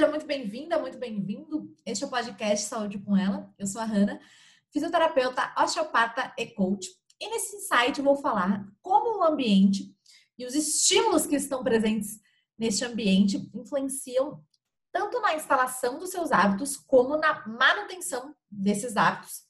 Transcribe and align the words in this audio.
seja 0.00 0.10
muito 0.10 0.24
bem-vinda, 0.24 0.78
muito 0.78 0.96
bem-vindo. 0.96 1.76
Este 1.84 2.04
é 2.04 2.06
o 2.06 2.10
podcast 2.10 2.66
Saúde 2.66 2.98
com 3.00 3.14
Ela. 3.14 3.52
Eu 3.58 3.66
sou 3.66 3.82
a 3.82 3.84
Hanna, 3.84 4.18
fisioterapeuta, 4.72 5.52
osteopata 5.58 6.32
e 6.38 6.46
coach. 6.46 6.88
E 7.20 7.28
nesse 7.28 7.68
eu 7.98 8.04
vou 8.04 8.16
falar 8.16 8.66
como 8.80 9.18
o 9.18 9.22
ambiente 9.22 9.94
e 10.38 10.46
os 10.46 10.54
estímulos 10.54 11.26
que 11.26 11.36
estão 11.36 11.62
presentes 11.62 12.18
neste 12.58 12.82
ambiente 12.82 13.50
influenciam 13.52 14.42
tanto 14.90 15.20
na 15.20 15.34
instalação 15.34 15.98
dos 15.98 16.08
seus 16.08 16.32
hábitos 16.32 16.78
como 16.78 17.18
na 17.18 17.46
manutenção 17.46 18.34
desses 18.50 18.96
hábitos 18.96 19.42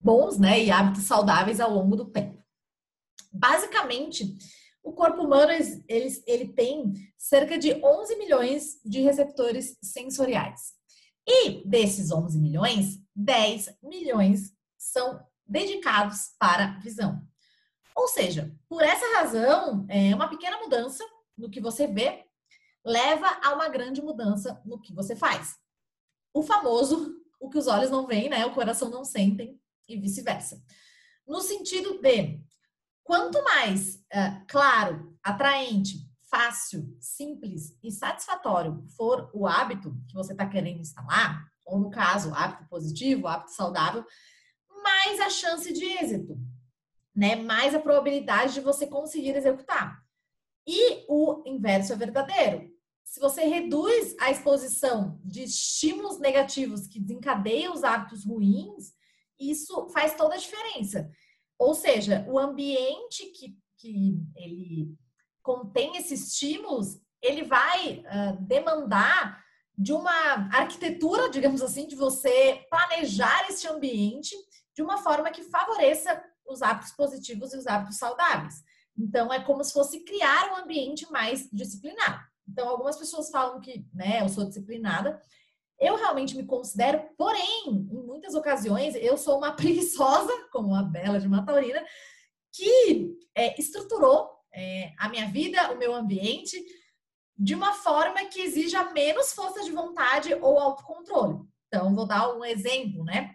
bons, 0.00 0.36
né, 0.36 0.64
e 0.64 0.72
hábitos 0.72 1.04
saudáveis 1.04 1.60
ao 1.60 1.72
longo 1.72 1.94
do 1.94 2.06
tempo. 2.06 2.44
Basicamente, 3.32 4.36
o 4.82 4.92
corpo 4.92 5.22
humano 5.22 5.52
ele, 5.52 6.22
ele 6.26 6.48
tem 6.52 6.92
cerca 7.16 7.56
de 7.56 7.72
11 7.74 8.16
milhões 8.16 8.80
de 8.84 9.00
receptores 9.00 9.76
sensoriais. 9.82 10.72
E 11.26 11.66
desses 11.66 12.10
11 12.10 12.38
milhões, 12.38 13.00
10 13.14 13.78
milhões 13.82 14.52
são 14.76 15.24
dedicados 15.46 16.34
para 16.38 16.78
visão. 16.80 17.22
Ou 17.94 18.08
seja, 18.08 18.52
por 18.68 18.82
essa 18.82 19.18
razão, 19.18 19.86
é 19.88 20.14
uma 20.14 20.28
pequena 20.28 20.58
mudança 20.58 21.04
no 21.36 21.50
que 21.50 21.60
você 21.60 21.86
vê 21.86 22.24
leva 22.84 23.38
a 23.42 23.54
uma 23.54 23.68
grande 23.68 24.02
mudança 24.02 24.60
no 24.64 24.80
que 24.80 24.92
você 24.92 25.14
faz. 25.14 25.56
O 26.34 26.42
famoso, 26.42 27.14
o 27.40 27.48
que 27.48 27.58
os 27.58 27.66
olhos 27.66 27.90
não 27.90 28.06
veem, 28.06 28.28
né? 28.28 28.44
O 28.46 28.54
coração 28.54 28.90
não 28.90 29.04
sentem 29.04 29.60
e 29.88 29.96
vice-versa. 29.96 30.60
No 31.26 31.40
sentido 31.40 32.00
de 32.00 32.42
Quanto 33.02 33.42
mais 33.42 33.96
uh, 33.96 34.44
claro, 34.46 35.16
atraente, 35.22 35.98
fácil, 36.30 36.96
simples 36.98 37.76
e 37.82 37.90
satisfatório 37.90 38.82
for 38.96 39.30
o 39.34 39.46
hábito 39.46 39.94
que 40.08 40.14
você 40.14 40.32
está 40.32 40.46
querendo 40.46 40.80
instalar, 40.80 41.46
ou 41.66 41.78
no 41.78 41.90
caso, 41.90 42.34
hábito 42.34 42.68
positivo, 42.68 43.26
hábito 43.26 43.52
saudável, 43.52 44.04
mais 44.82 45.20
a 45.20 45.28
chance 45.28 45.72
de 45.72 45.84
êxito, 45.84 46.38
né? 47.14 47.36
Mais 47.36 47.74
a 47.74 47.80
probabilidade 47.80 48.54
de 48.54 48.60
você 48.60 48.86
conseguir 48.86 49.36
executar. 49.36 50.02
E 50.66 51.04
o 51.08 51.42
inverso 51.46 51.92
é 51.92 51.96
verdadeiro. 51.96 52.72
Se 53.04 53.20
você 53.20 53.44
reduz 53.44 54.16
a 54.18 54.30
exposição 54.30 55.20
de 55.22 55.42
estímulos 55.42 56.18
negativos 56.18 56.86
que 56.86 57.00
desencadeiam 57.00 57.74
os 57.74 57.84
hábitos 57.84 58.24
ruins, 58.24 58.94
isso 59.38 59.88
faz 59.90 60.14
toda 60.14 60.34
a 60.34 60.38
diferença. 60.38 61.10
Ou 61.58 61.74
seja, 61.74 62.24
o 62.28 62.38
ambiente 62.38 63.26
que, 63.26 63.56
que 63.78 64.18
ele 64.36 64.96
contém 65.42 65.96
esses 65.96 66.28
estímulos, 66.28 67.00
ele 67.20 67.44
vai 67.44 67.98
uh, 67.98 68.42
demandar 68.42 69.42
de 69.76 69.92
uma 69.92 70.48
arquitetura, 70.52 71.30
digamos 71.30 71.62
assim, 71.62 71.86
de 71.86 71.96
você 71.96 72.64
planejar 72.70 73.48
esse 73.48 73.66
ambiente 73.66 74.34
de 74.74 74.82
uma 74.82 74.98
forma 74.98 75.30
que 75.30 75.42
favoreça 75.42 76.22
os 76.46 76.62
hábitos 76.62 76.92
positivos 76.92 77.52
e 77.52 77.56
os 77.56 77.66
hábitos 77.66 77.96
saudáveis. 77.96 78.62
Então, 78.96 79.32
é 79.32 79.42
como 79.42 79.64
se 79.64 79.72
fosse 79.72 80.00
criar 80.00 80.52
um 80.52 80.56
ambiente 80.56 81.10
mais 81.10 81.48
disciplinado. 81.50 82.20
Então, 82.48 82.68
algumas 82.68 82.96
pessoas 82.96 83.30
falam 83.30 83.60
que, 83.60 83.86
né, 83.92 84.22
eu 84.22 84.28
sou 84.28 84.44
disciplinada, 84.44 85.20
eu 85.82 85.96
realmente 85.96 86.36
me 86.36 86.46
considero, 86.46 87.02
porém, 87.18 87.66
em 87.66 88.06
muitas 88.06 88.34
ocasiões, 88.34 88.94
eu 88.94 89.16
sou 89.18 89.36
uma 89.36 89.50
preguiçosa, 89.56 90.32
como 90.52 90.74
a 90.74 90.82
Bela 90.82 91.18
de 91.18 91.28
Mataurina, 91.28 91.84
que 92.54 93.16
é, 93.34 93.60
estruturou 93.60 94.30
é, 94.54 94.92
a 94.96 95.08
minha 95.08 95.28
vida, 95.28 95.72
o 95.72 95.78
meu 95.78 95.92
ambiente, 95.92 96.56
de 97.36 97.54
uma 97.54 97.72
forma 97.72 98.24
que 98.26 98.40
exija 98.40 98.92
menos 98.92 99.32
força 99.32 99.64
de 99.64 99.72
vontade 99.72 100.32
ou 100.34 100.58
autocontrole. 100.58 101.40
Então, 101.66 101.94
vou 101.94 102.06
dar 102.06 102.32
um 102.32 102.44
exemplo, 102.44 103.02
né? 103.02 103.34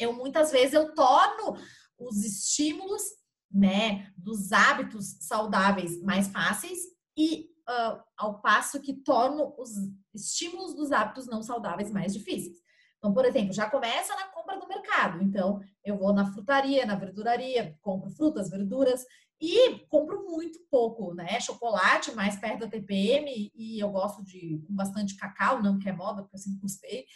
Eu 0.00 0.12
muitas 0.12 0.50
vezes 0.50 0.74
eu 0.74 0.92
torno 0.94 1.56
os 1.98 2.24
estímulos, 2.24 3.02
né, 3.48 4.12
dos 4.16 4.50
hábitos 4.50 5.18
saudáveis 5.20 6.02
mais 6.02 6.28
fáceis 6.28 6.80
e 7.16 7.48
uh, 7.68 8.02
ao 8.16 8.40
passo 8.40 8.80
que 8.80 8.94
torno 8.94 9.54
os 9.58 9.70
estímulos 10.14 10.74
dos 10.74 10.92
hábitos 10.92 11.26
não 11.26 11.42
saudáveis 11.42 11.90
mais 11.90 12.12
difíceis. 12.12 12.58
Então, 12.98 13.12
por 13.12 13.24
exemplo, 13.24 13.52
já 13.52 13.68
começa 13.68 14.14
na 14.14 14.26
compra 14.28 14.58
do 14.58 14.66
mercado. 14.66 15.22
Então, 15.22 15.60
eu 15.84 15.96
vou 15.96 16.12
na 16.12 16.32
frutaria, 16.32 16.86
na 16.86 16.94
verduraria, 16.94 17.76
compro 17.82 18.10
frutas, 18.10 18.48
verduras 18.48 19.04
e 19.40 19.80
compro 19.88 20.24
muito 20.24 20.58
pouco, 20.70 21.14
né? 21.14 21.38
Chocolate 21.40 22.12
mais 22.12 22.36
perto 22.36 22.60
da 22.60 22.68
TPM 22.68 23.52
e 23.54 23.78
eu 23.78 23.90
gosto 23.90 24.24
de 24.24 24.62
com 24.66 24.74
bastante 24.74 25.16
cacau, 25.16 25.62
não 25.62 25.78
que 25.78 25.88
é 25.88 25.92
moda, 25.92 26.22
porque 26.22 26.36
eu 26.36 26.40
sempre 26.40 26.60
gostei. 26.60 27.06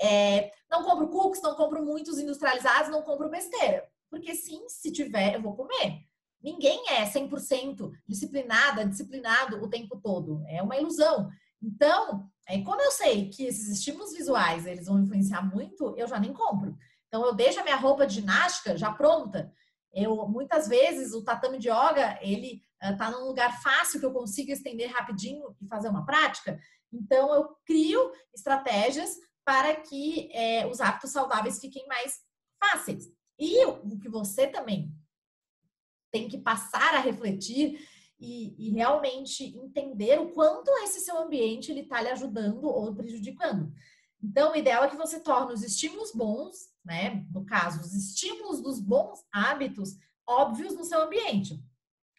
É, 0.00 0.50
não 0.70 0.82
compro 0.82 1.08
cookies, 1.08 1.42
não 1.42 1.54
compro 1.54 1.84
muitos 1.84 2.18
industrializados, 2.18 2.90
não 2.90 3.02
compro 3.02 3.30
besteira. 3.30 3.88
Porque 4.10 4.34
sim, 4.34 4.68
se 4.68 4.90
tiver, 4.90 5.34
eu 5.34 5.42
vou 5.42 5.54
comer. 5.54 6.09
Ninguém 6.42 6.88
é 6.88 7.04
100% 7.04 7.92
disciplinada, 8.06 8.86
disciplinado 8.86 9.62
o 9.62 9.68
tempo 9.68 10.00
todo. 10.00 10.42
É 10.48 10.62
uma 10.62 10.76
ilusão. 10.76 11.30
Então, 11.62 12.28
é, 12.48 12.60
como 12.62 12.80
eu 12.80 12.90
sei 12.90 13.28
que 13.28 13.44
esses 13.44 13.68
estímulos 13.68 14.12
visuais 14.12 14.66
eles 14.66 14.86
vão 14.86 15.00
influenciar 15.00 15.42
muito, 15.42 15.94
eu 15.96 16.08
já 16.08 16.18
nem 16.18 16.32
compro. 16.32 16.76
Então, 17.08 17.24
eu 17.24 17.34
deixo 17.34 17.60
a 17.60 17.62
minha 17.62 17.76
roupa 17.76 18.06
de 18.06 18.14
ginástica 18.14 18.76
já 18.76 18.90
pronta. 18.90 19.52
Eu 19.92 20.26
muitas 20.28 20.66
vezes 20.66 21.12
o 21.12 21.22
tatame 21.22 21.58
de 21.58 21.68
yoga 21.68 22.18
ele 22.22 22.62
está 22.82 23.10
uh, 23.10 23.12
num 23.12 23.26
lugar 23.26 23.60
fácil 23.60 24.00
que 24.00 24.06
eu 24.06 24.12
consigo 24.12 24.50
estender 24.50 24.90
rapidinho 24.90 25.54
e 25.60 25.66
fazer 25.66 25.88
uma 25.88 26.06
prática. 26.06 26.58
Então, 26.92 27.34
eu 27.34 27.54
crio 27.66 28.12
estratégias 28.34 29.16
para 29.44 29.74
que 29.74 30.30
é, 30.32 30.66
os 30.66 30.80
hábitos 30.80 31.10
saudáveis 31.10 31.60
fiquem 31.60 31.86
mais 31.86 32.20
fáceis. 32.58 33.10
E 33.38 33.64
o 33.66 33.98
que 33.98 34.08
você 34.08 34.46
também 34.46 34.92
tem 36.10 36.28
que 36.28 36.38
passar 36.38 36.94
a 36.94 37.00
refletir 37.00 37.78
e, 38.18 38.54
e 38.58 38.70
realmente 38.70 39.44
entender 39.56 40.20
o 40.20 40.30
quanto 40.30 40.70
esse 40.82 41.00
seu 41.00 41.18
ambiente 41.18 41.70
ele 41.70 41.80
está 41.80 42.02
lhe 42.02 42.08
ajudando 42.08 42.64
ou 42.64 42.94
prejudicando. 42.94 43.72
Então, 44.22 44.52
o 44.52 44.56
ideal 44.56 44.84
é 44.84 44.90
que 44.90 44.96
você 44.96 45.18
torne 45.18 45.54
os 45.54 45.62
estímulos 45.62 46.12
bons, 46.12 46.68
né? 46.84 47.24
No 47.32 47.46
caso, 47.46 47.80
os 47.80 47.94
estímulos 47.94 48.60
dos 48.60 48.78
bons 48.78 49.24
hábitos 49.32 49.96
óbvios 50.26 50.74
no 50.76 50.84
seu 50.84 51.02
ambiente. 51.02 51.58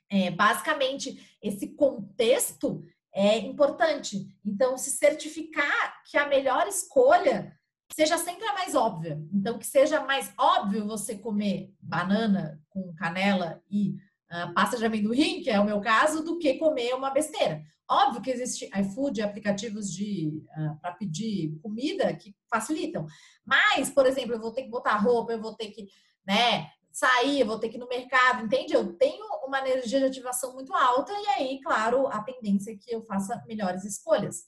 É, 0.09 0.31
basicamente, 0.31 1.38
esse 1.41 1.68
contexto 1.75 2.84
é 3.13 3.38
importante. 3.38 4.35
Então, 4.44 4.78
se 4.78 4.91
certificar 4.91 6.02
que 6.09 6.18
a 6.18 6.28
melhor 6.28 6.68
escolha 6.68 7.56
seja 7.94 8.18
sempre 8.18 8.46
a 8.46 8.53
mais 8.53 8.75
óbvia. 8.75 9.22
Então, 9.34 9.57
que 9.57 9.66
seja 9.66 10.02
mais 10.02 10.34
óbvio 10.38 10.88
você 10.88 11.18
comer 11.18 11.74
banana 11.79 12.62
com 12.69 12.94
canela 12.96 13.62
e 13.69 13.96
uh, 14.31 14.53
pasta 14.53 14.78
de 14.78 14.85
amendoim, 14.85 15.41
que 15.41 15.50
é 15.50 15.59
o 15.59 15.66
meu 15.66 15.81
caso, 15.81 16.24
do 16.24 16.38
que 16.38 16.56
comer 16.56 16.94
uma 16.94 17.09
besteira. 17.09 17.62
Óbvio 17.90 18.22
que 18.22 18.31
existe 18.31 18.69
iFood, 18.79 19.22
aplicativos 19.22 19.91
de 19.91 20.29
uh, 20.57 20.72
ah, 20.72 20.78
para 20.81 20.94
pedir 20.94 21.59
comida 21.62 22.13
que 22.16 22.35
facilitam. 22.50 23.06
Mas, 23.46 23.90
por 23.90 24.06
exemplo, 24.06 24.34
eu 24.34 24.40
vou 24.40 24.53
ter 24.53 24.63
que 24.63 24.69
botar 24.69 24.96
roupa, 24.97 25.34
eu 25.34 25.41
vou 25.41 25.56
ter 25.56 25.72
que, 25.72 25.88
né, 26.25 26.69
sair, 26.91 27.40
eu 27.40 27.46
vou 27.46 27.59
ter 27.59 27.69
que 27.69 27.78
ir 27.78 27.79
no 27.79 27.88
mercado, 27.88 28.44
entende? 28.44 28.73
Eu 28.73 28.94
tenho 28.94 29.25
uma 29.46 29.59
energia 29.59 30.00
de 30.00 30.06
ativação 30.06 30.53
muito 30.53 30.73
alta 30.73 31.12
e 31.12 31.28
aí, 31.28 31.62
claro, 31.62 32.08
a 32.08 32.22
tendência 32.22 32.72
é 32.72 32.75
que 32.75 32.94
eu 32.94 33.03
faça 33.03 33.44
melhores 33.47 33.84
escolhas. 33.84 34.44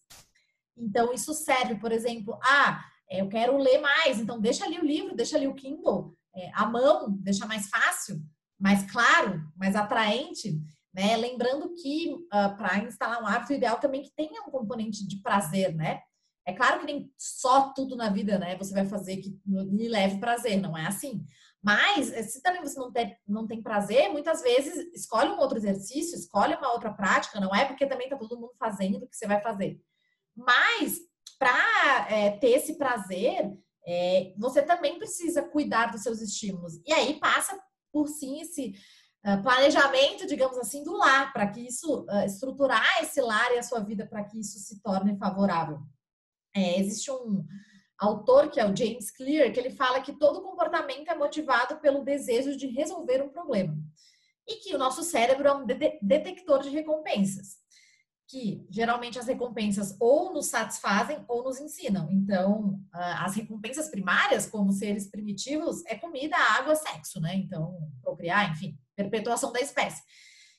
Então, 0.78 1.14
isso 1.14 1.34
serve, 1.34 1.76
por 1.76 1.92
exemplo, 1.92 2.38
ah, 2.42 2.84
é, 3.14 3.22
eu 3.22 3.30
quero 3.30 3.56
ler 3.58 3.80
mais, 3.80 4.20
então 4.20 4.42
deixa 4.42 4.66
ali 4.66 4.80
o 4.80 4.86
livro, 4.86 5.16
deixa 5.16 5.38
ali 5.38 5.48
o 5.48 5.54
Kindle, 5.54 6.18
é, 6.36 6.50
a 6.56 6.66
mão, 6.66 7.12
deixa 7.20 7.46
mais 7.46 7.70
fácil, 7.70 8.20
mais 8.60 8.90
claro, 8.92 9.40
mais 9.56 9.76
atraente, 9.76 10.60
né? 10.92 11.16
Lembrando 11.16 11.76
que 11.76 12.12
uh, 12.12 12.28
ah, 12.32 12.50
para 12.50 12.80
instalar 12.80 13.22
um 13.22 13.28
hábito 13.28 13.54
ideal 13.54 13.80
também 13.80 14.02
que 14.02 14.12
tenha 14.16 14.42
um 14.42 14.50
componente 14.50 15.08
de 15.08 15.22
prazer, 15.22 15.76
né? 15.76 16.02
É 16.46 16.54
claro 16.54 16.80
que 16.80 16.86
nem 16.88 17.12
só 17.18 17.72
tudo 17.74 17.96
na 17.96 18.10
vida, 18.10 18.40
né? 18.40 18.58
Você 18.58 18.74
vai 18.74 18.86
fazer 18.86 19.18
que 19.18 19.40
lhe 19.46 19.88
leve 19.88 20.20
prazer, 20.20 20.60
não 20.60 20.76
é 20.76 20.88
assim. 20.88 21.24
Mas 21.62 22.12
eh, 22.12 22.24
se 22.24 22.42
também 22.42 22.62
você 22.62 22.80
não 22.80 22.92
tem, 22.92 23.16
não 23.28 23.48
tem 23.48 23.62
prazer, 23.62 24.10
muitas 24.10 24.42
vezes 24.42 24.92
escolhe 24.94 25.30
um 25.30 25.40
outro 25.40 25.58
exercício, 25.58 26.18
escolhe 26.18 26.56
uma 26.56 26.74
outra 26.74 26.92
prática, 26.92 27.40
não 27.40 27.56
é 27.56 27.64
porque 27.64 27.86
também 27.86 28.10
tá 28.10 28.18
todo 28.18 28.40
mundo 28.40 28.54
fazendo 28.60 29.08
que 29.08 29.16
você 29.16 29.28
vai 29.28 29.40
fazer. 29.40 29.80
Mas 30.36 31.00
para 31.38 32.08
é, 32.10 32.32
ter 32.38 32.52
esse 32.52 32.78
prazer, 32.78 33.52
é, 33.86 34.34
você 34.38 34.62
também 34.62 34.98
precisa 34.98 35.44
cuidar 35.44 35.92
dos 35.92 36.02
seus 36.02 36.22
estímulos. 36.22 36.80
E 36.86 36.94
aí 36.94 37.20
passa 37.20 37.60
por 37.92 38.08
sim 38.08 38.42
esse 38.42 38.74
uh, 39.26 39.42
planejamento, 39.44 40.26
digamos 40.26 40.58
assim, 40.58 40.84
do 40.84 40.94
lar, 40.98 41.32
para 41.34 41.48
que 41.48 41.62
isso, 41.62 42.06
uh, 42.10 42.26
estruturar 42.26 43.04
esse 43.04 43.22
lar 43.22 43.54
e 43.54 43.60
a 43.60 43.64
sua 43.64 43.80
vida 43.80 44.08
para 44.08 44.24
que 44.24 44.40
isso 44.40 44.58
se 44.60 44.82
torne 44.82 45.18
favorável. 45.18 45.80
É, 46.56 46.80
existe 46.80 47.12
um 47.12 47.46
autor 48.00 48.50
que 48.50 48.60
é 48.60 48.66
o 48.66 48.76
James 48.76 49.12
Clear, 49.12 49.52
que 49.52 49.60
ele 49.60 49.72
fala 49.72 50.02
que 50.02 50.18
todo 50.18 50.42
comportamento 50.42 51.10
é 51.10 51.16
motivado 51.16 51.80
pelo 51.80 52.04
desejo 52.04 52.58
de 52.58 52.68
resolver 52.68 53.22
um 53.22 53.30
problema. 53.30 53.76
E 54.48 54.56
que 54.58 54.76
o 54.76 54.78
nosso 54.78 55.04
cérebro 55.04 55.48
é 55.48 55.54
um 55.54 55.66
de 55.66 56.00
detector 56.02 56.62
de 56.62 56.70
recompensas 56.70 57.63
que 58.34 58.66
geralmente 58.68 59.20
as 59.20 59.28
recompensas 59.28 59.96
ou 60.00 60.34
nos 60.34 60.48
satisfazem 60.48 61.24
ou 61.28 61.44
nos 61.44 61.60
ensinam. 61.60 62.10
Então, 62.12 62.82
as 62.92 63.36
recompensas 63.36 63.90
primárias, 63.90 64.48
como 64.50 64.72
seres 64.72 65.08
primitivos, 65.08 65.86
é 65.86 65.94
comida, 65.94 66.36
água, 66.36 66.76
sexo, 66.76 67.22
né? 67.22 67.36
Então, 67.36 67.92
procriar, 68.02 68.52
enfim, 68.52 68.76
perpetuação 68.96 69.54
da 69.54 69.62
espécie. 69.62 70.02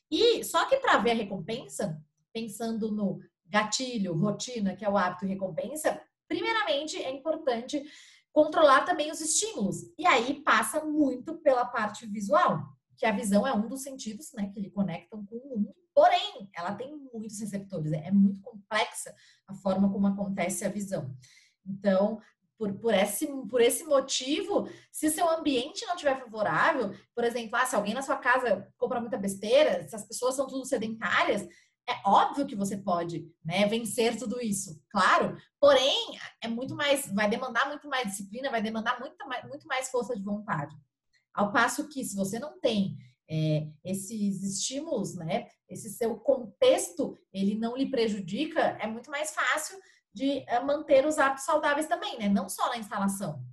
E 0.09 0.41
só 0.45 0.69
que 0.69 0.77
para 0.77 0.99
ver 0.99 1.11
a 1.11 1.15
recompensa, 1.15 2.01
pensando 2.31 2.93
no 2.93 3.19
gatilho, 3.45 4.17
rotina, 4.17 4.73
que 4.73 4.85
é 4.85 4.89
o 4.89 4.97
hábito 4.97 5.25
e 5.25 5.27
recompensa, 5.27 6.01
primeiramente 6.29 6.95
é 6.95 7.11
importante 7.11 7.83
controlar 8.31 8.85
também 8.85 9.11
os 9.11 9.19
estímulos. 9.19 9.91
E 9.97 10.07
aí 10.07 10.41
passa 10.43 10.85
muito 10.85 11.35
pela 11.39 11.65
parte 11.65 12.05
visual, 12.05 12.57
que 12.97 13.05
a 13.05 13.11
visão 13.11 13.45
é 13.45 13.51
um 13.51 13.67
dos 13.67 13.81
sentidos, 13.81 14.31
né, 14.31 14.49
que 14.53 14.61
lhe 14.61 14.71
conectam 14.71 15.25
com 15.25 15.35
o 15.35 15.57
mundo. 15.57 15.84
Porém, 15.95 16.49
ela 16.53 16.75
tem 16.75 16.93
muitos 17.13 17.39
receptores, 17.39 17.93
é 17.93 18.11
muito 18.11 18.41
complexa 18.41 19.15
a 19.47 19.53
forma 19.53 19.89
como 19.89 20.07
acontece 20.07 20.65
a 20.65 20.69
visão. 20.69 21.15
Então, 21.65 22.21
por, 22.57 22.73
por, 22.73 22.93
esse, 22.93 23.27
por 23.49 23.61
esse 23.61 23.85
motivo, 23.85 24.69
se 24.91 25.09
seu 25.09 25.29
ambiente 25.29 25.85
não 25.85 25.95
estiver 25.95 26.19
favorável, 26.19 26.93
por 27.15 27.23
exemplo, 27.23 27.55
ah, 27.55 27.65
se 27.65 27.75
alguém 27.75 27.93
na 27.93 28.01
sua 28.01 28.17
casa 28.17 28.67
compra 28.77 28.99
muita 28.99 29.17
besteira, 29.17 29.87
se 29.87 29.95
as 29.95 30.05
pessoas 30.05 30.35
são 30.35 30.47
tudo 30.47 30.65
sedentárias, 30.65 31.47
é 31.87 32.01
óbvio 32.05 32.45
que 32.45 32.55
você 32.55 32.75
pode 32.77 33.31
né, 33.43 33.65
vencer 33.67 34.17
tudo 34.17 34.41
isso, 34.41 34.81
claro. 34.89 35.37
Porém, 35.61 36.17
é 36.41 36.47
muito 36.47 36.75
mais, 36.75 37.07
vai 37.13 37.29
demandar 37.29 37.67
muito 37.67 37.87
mais 37.87 38.09
disciplina, 38.09 38.51
vai 38.51 38.61
demandar 38.61 38.99
muito 38.99 39.25
mais, 39.27 39.47
muito 39.47 39.65
mais 39.65 39.89
força 39.89 40.15
de 40.15 40.23
vontade. 40.23 40.75
Ao 41.33 41.51
passo 41.53 41.87
que, 41.87 42.03
se 42.03 42.15
você 42.15 42.39
não 42.39 42.59
tem 42.59 42.97
é, 43.29 43.67
esses 43.83 44.43
estímulos, 44.43 45.15
né, 45.15 45.47
esse 45.67 45.89
seu 45.89 46.15
contexto, 46.17 47.17
ele 47.33 47.55
não 47.55 47.75
lhe 47.75 47.89
prejudica, 47.89 48.61
é 48.79 48.87
muito 48.87 49.09
mais 49.09 49.33
fácil 49.33 49.79
de 50.13 50.43
é, 50.47 50.59
manter 50.61 51.05
os 51.05 51.17
hábitos 51.17 51.45
saudáveis 51.45 51.87
também, 51.87 52.17
né? 52.17 52.29
Não 52.29 52.47
só 52.47 52.69
na 52.69 52.77
instalação, 52.77 53.43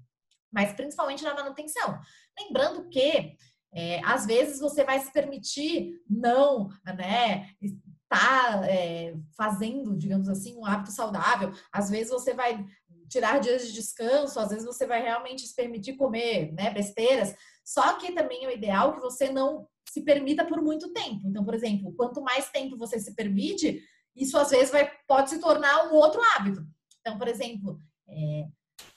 mas 0.53 0.73
principalmente 0.75 1.25
na 1.25 1.35
manutenção. 1.35 1.99
Lembrando 2.39 2.89
que 2.89 3.37
é, 3.75 4.01
às 4.05 4.27
vezes 4.27 4.61
você 4.61 4.85
vai 4.85 5.01
se 5.01 5.13
permitir 5.13 6.01
não, 6.09 6.69
né, 6.85 7.51
estar 7.61 8.69
é, 8.69 9.15
fazendo, 9.35 9.97
digamos 9.97 10.29
assim, 10.29 10.57
um 10.57 10.67
hábito 10.67 10.93
saudável. 10.93 11.53
Às 11.73 11.89
vezes 11.89 12.13
você 12.13 12.35
vai 12.35 12.65
tirar 13.13 13.41
dias 13.41 13.67
de 13.67 13.73
descanso, 13.75 14.41
às 14.41 14.49
vezes 14.49 14.65
você 14.65 14.87
vai 14.87 15.03
realmente 15.03 15.47
se 15.47 15.55
permitir 15.55 15.97
comer, 15.97 16.51
né, 16.53 16.71
besteiras. 16.71 17.35
Só 17.63 17.99
que 17.99 18.13
também 18.13 18.45
é 18.45 18.49
o 18.49 18.51
ideal 18.51 18.95
que 18.95 19.01
você 19.01 19.31
não 19.31 19.69
se 19.89 20.01
permita 20.03 20.47
por 20.47 20.63
muito 20.63 20.93
tempo. 20.93 21.29
Então, 21.29 21.45
por 21.45 21.55
exemplo, 21.55 21.93
quanto 21.95 22.23
mais 22.23 22.51
tempo 22.51 22.79
você 22.79 22.99
se 22.99 23.15
permite, 23.15 23.83
isso 24.17 24.39
às 24.39 24.51
vezes 24.51 24.71
vai, 24.71 24.91
pode 25.07 25.29
se 25.29 25.39
tornar 25.39 25.89
um 25.89 25.95
outro 25.95 26.21
hábito. 26.35 26.67
Então, 27.01 27.19
por 27.19 27.29
exemplo, 27.29 27.79
é, 28.09 28.49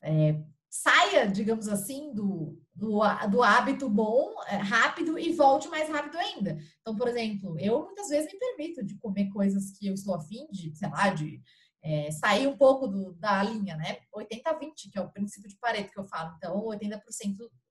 é, 0.02 0.42
saia, 0.70 1.28
digamos 1.28 1.68
assim, 1.68 2.14
do, 2.14 2.58
do, 2.74 3.00
do 3.30 3.44
hábito 3.44 3.90
bom, 3.90 4.34
é, 4.48 4.56
rápido 4.56 5.20
e 5.20 5.34
volte 5.34 5.68
mais 5.68 5.90
rápido 5.90 6.18
ainda. 6.18 6.58
Então, 6.80 6.96
por 6.96 7.10
exemplo, 7.10 7.60
eu 7.60 7.84
muitas 7.84 8.08
vezes 8.08 8.32
me 8.32 8.40
permito 8.40 8.82
de 8.82 8.98
comer 9.00 9.30
coisas 9.32 9.72
que 9.72 9.88
eu 9.88 9.94
estou 9.94 10.16
afim 10.16 10.48
de, 10.50 10.74
sei 10.74 10.90
lá, 10.90 11.10
de 11.10 11.42
é, 11.86 12.10
sair 12.10 12.48
um 12.48 12.58
pouco 12.58 12.88
do, 12.88 13.14
da 13.14 13.44
linha, 13.44 13.78
né? 13.78 14.00
80-20, 14.14 14.92
que 14.92 14.98
é 14.98 15.02
o 15.02 15.12
princípio 15.12 15.48
de 15.48 15.56
Pareto 15.58 15.92
que 15.92 16.00
eu 16.00 16.06
falo. 16.06 16.34
Então, 16.36 16.60
80% 16.66 17.02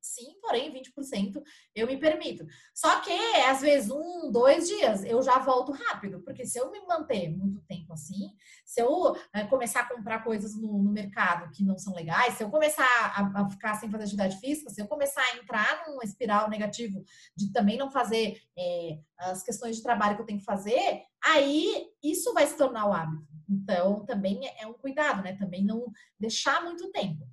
sim, 0.00 0.38
porém 0.40 0.72
20% 0.72 1.42
eu 1.74 1.86
me 1.86 1.96
permito. 1.96 2.46
Só 2.74 3.00
que, 3.00 3.10
às 3.48 3.60
vezes, 3.60 3.90
um, 3.90 4.30
dois 4.30 4.68
dias 4.68 5.02
eu 5.02 5.20
já 5.22 5.38
volto 5.38 5.72
rápido, 5.72 6.22
porque 6.22 6.46
se 6.46 6.58
eu 6.58 6.70
me 6.70 6.80
manter 6.86 7.28
muito 7.30 7.60
tempo 7.62 7.92
assim, 7.92 8.30
se 8.64 8.80
eu 8.80 9.16
é, 9.32 9.44
começar 9.44 9.80
a 9.80 9.88
comprar 9.88 10.22
coisas 10.22 10.54
no, 10.54 10.80
no, 10.80 10.92
mercado 10.92 11.50
que 11.50 11.64
não 11.64 11.78
são 11.78 11.94
legais, 11.94 12.34
se 12.34 12.44
eu 12.44 12.50
começar 12.50 12.84
a, 12.84 13.42
a, 13.42 13.50
ficar 13.50 13.74
sem 13.74 13.90
fazer 13.90 14.04
atividade 14.04 14.38
física, 14.38 14.70
se 14.70 14.80
eu 14.80 14.86
começar 14.86 15.22
a 15.22 15.38
entrar 15.38 15.84
num 15.88 16.00
espiral 16.02 16.48
negativo 16.48 17.02
de 17.34 17.50
também 17.52 17.78
não 17.78 17.90
fazer 17.90 18.40
é, 18.56 18.98
as 19.18 19.42
questões 19.42 19.76
de 19.76 19.82
trabalho 19.82 20.14
que 20.16 20.22
eu 20.22 20.26
tenho 20.26 20.38
que 20.38 20.44
fazer, 20.44 21.02
aí 21.24 21.88
isso 22.02 22.32
vai 22.34 22.46
se 22.46 22.56
tornar 22.56 22.86
o 22.86 22.92
hábito. 22.92 23.33
Então, 23.48 24.04
também 24.04 24.46
é, 24.46 24.62
é 24.62 24.66
um 24.66 24.74
cuidado, 24.74 25.22
né? 25.22 25.36
Também 25.36 25.64
não 25.64 25.90
deixar 26.18 26.62
muito 26.62 26.90
tempo. 26.90 27.26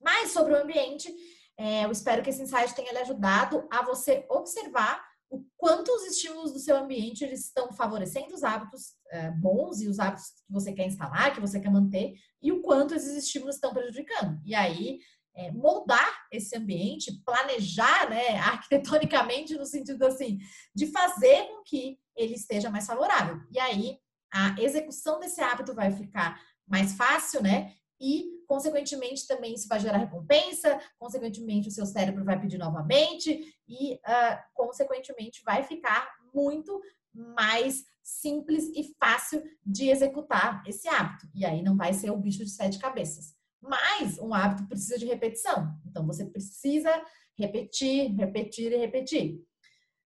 Mas 0.00 0.30
sobre 0.30 0.52
o 0.52 0.62
ambiente, 0.62 1.12
é, 1.56 1.84
eu 1.84 1.90
espero 1.90 2.22
que 2.22 2.30
esse 2.30 2.42
insight 2.42 2.74
tenha 2.74 2.92
lhe 2.92 2.98
ajudado 2.98 3.66
a 3.70 3.82
você 3.82 4.24
observar 4.30 5.02
o 5.30 5.44
quanto 5.56 5.90
os 5.92 6.04
estímulos 6.06 6.52
do 6.52 6.58
seu 6.58 6.76
ambiente 6.76 7.22
eles 7.22 7.46
estão 7.46 7.72
favorecendo 7.72 8.34
os 8.34 8.42
hábitos 8.42 8.94
é, 9.10 9.30
bons 9.30 9.80
e 9.80 9.88
os 9.88 9.98
hábitos 9.98 10.30
que 10.30 10.52
você 10.52 10.72
quer 10.72 10.86
instalar, 10.86 11.34
que 11.34 11.40
você 11.40 11.60
quer 11.60 11.70
manter, 11.70 12.14
e 12.40 12.50
o 12.50 12.62
quanto 12.62 12.94
esses 12.94 13.24
estímulos 13.24 13.56
estão 13.56 13.74
prejudicando. 13.74 14.40
E 14.44 14.54
aí, 14.54 15.00
é, 15.34 15.50
moldar 15.52 16.26
esse 16.32 16.56
ambiente, 16.56 17.22
planejar 17.24 18.08
né, 18.08 18.36
arquitetonicamente, 18.38 19.54
no 19.54 19.66
sentido 19.66 20.04
assim, 20.06 20.38
de 20.74 20.86
fazer 20.86 21.46
com 21.48 21.62
que 21.62 21.98
ele 22.16 22.34
esteja 22.34 22.70
mais 22.70 22.86
favorável. 22.86 23.40
E 23.50 23.58
aí, 23.58 23.98
a 24.32 24.60
execução 24.60 25.18
desse 25.18 25.40
hábito 25.40 25.74
vai 25.74 25.90
ficar 25.92 26.40
mais 26.66 26.94
fácil, 26.94 27.42
né? 27.42 27.72
E, 28.00 28.44
consequentemente, 28.46 29.26
também 29.26 29.54
isso 29.54 29.66
vai 29.66 29.80
gerar 29.80 29.98
recompensa, 29.98 30.80
consequentemente, 30.98 31.68
o 31.68 31.72
seu 31.72 31.84
cérebro 31.84 32.24
vai 32.24 32.40
pedir 32.40 32.58
novamente 32.58 33.56
e, 33.66 33.94
uh, 33.94 34.38
consequentemente, 34.54 35.42
vai 35.44 35.64
ficar 35.64 36.08
muito 36.32 36.80
mais 37.12 37.84
simples 38.02 38.70
e 38.74 38.94
fácil 38.98 39.42
de 39.66 39.88
executar 39.88 40.62
esse 40.66 40.88
hábito. 40.88 41.28
E 41.34 41.44
aí 41.44 41.62
não 41.62 41.76
vai 41.76 41.92
ser 41.92 42.10
o 42.10 42.16
bicho 42.16 42.44
de 42.44 42.50
sete 42.50 42.78
cabeças. 42.78 43.34
Mas 43.60 44.18
um 44.18 44.32
hábito 44.32 44.68
precisa 44.68 44.96
de 44.96 45.06
repetição. 45.06 45.74
Então, 45.84 46.06
você 46.06 46.24
precisa 46.24 46.90
repetir, 47.36 48.14
repetir 48.14 48.72
e 48.72 48.76
repetir. 48.76 49.40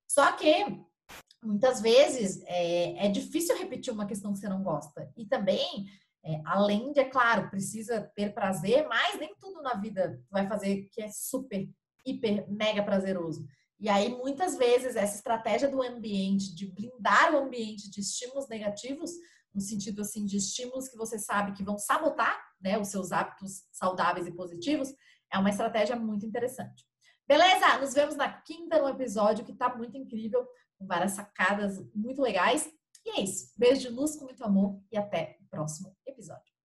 Só 0.09 0.33
que 0.33 0.83
muitas 1.43 1.81
vezes 1.81 2.43
é, 2.47 3.07
é, 3.07 3.09
difícil 3.09 3.57
repetir 3.57 3.93
uma 3.93 4.07
questão 4.07 4.33
que 4.33 4.39
você 4.39 4.49
não 4.49 4.63
gosta. 4.63 5.13
E 5.17 5.27
também, 5.27 5.87
é, 6.25 6.41
além 6.45 6.93
de, 6.93 7.01
é 7.01 7.05
claro, 7.05 7.51
precisa 7.51 8.01
ter 8.15 8.33
prazer, 8.33 8.87
mas 8.89 9.19
nem 9.19 9.35
tudo 9.41 9.61
na 9.61 9.75
vida 9.75 10.23
vai 10.31 10.47
fazer 10.47 10.89
que 10.93 11.03
é 11.03 11.11
super, 11.11 11.69
hiper, 12.07 12.49
mega 12.49 12.83
prazeroso. 12.83 13.45
E 13.81 13.89
aí, 13.89 14.11
muitas 14.11 14.57
vezes, 14.57 14.95
essa 14.95 15.17
estratégia 15.17 15.69
do 15.69 15.83
ambiente, 15.83 16.55
de 16.55 16.71
blindar 16.71 17.35
o 17.35 17.39
ambiente 17.39 17.91
de 17.91 18.01
estímulos 18.01 18.49
negativos, 18.49 19.11
no 19.53 19.61
sentido 19.61 20.03
assim, 20.03 20.25
de 20.25 20.37
estímulos 20.37 20.89
que 20.89 20.97
você 20.97 21.19
sabe 21.19 21.53
que 21.53 21.65
vão 21.65 21.77
sabotar 21.77 22.41
né, 22.61 22.79
os 22.79 22.89
seus 22.89 23.11
hábitos 23.11 23.65
saudáveis 23.73 24.27
e 24.27 24.33
positivos, 24.33 24.95
é 25.33 25.39
uma 25.39 25.51
estratégia 25.51 25.97
muito 25.97 26.25
interessante. 26.25 26.87
Beleza? 27.27 27.79
Nos 27.79 27.95
vemos 27.95 28.15
na 28.15 28.33
quinta 28.33 28.81
no 28.81 28.89
episódio 28.89 29.45
que 29.45 29.55
tá 29.55 29.75
muito 29.75 29.97
incrível 29.97 30.47
com 30.83 30.87
várias 30.87 31.13
sacadas 31.13 31.81
muito 31.95 32.21
legais. 32.21 32.69
E 33.05 33.19
é 33.19 33.21
isso. 33.23 33.53
Beijo 33.57 33.83
de 33.83 33.89
luz 33.89 34.17
com 34.17 34.25
muito 34.25 34.45
amor 34.45 34.81
e 34.91 34.99
até 34.99 35.39
o 35.41 35.49
próximo 35.49 35.97
episódio. 36.07 36.52